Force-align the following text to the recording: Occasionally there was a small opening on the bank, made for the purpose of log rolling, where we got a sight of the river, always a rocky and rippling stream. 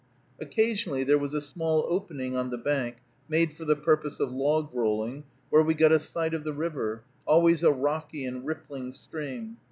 Occasionally 0.39 1.03
there 1.03 1.19
was 1.19 1.35
a 1.35 1.41
small 1.41 1.85
opening 1.87 2.35
on 2.35 2.49
the 2.49 2.57
bank, 2.57 2.95
made 3.29 3.53
for 3.53 3.65
the 3.65 3.75
purpose 3.75 4.19
of 4.19 4.31
log 4.31 4.73
rolling, 4.73 5.25
where 5.51 5.61
we 5.61 5.75
got 5.75 5.91
a 5.91 5.99
sight 5.99 6.33
of 6.33 6.43
the 6.43 6.53
river, 6.53 7.03
always 7.27 7.61
a 7.61 7.69
rocky 7.71 8.25
and 8.25 8.43
rippling 8.43 8.93
stream. 8.93 9.57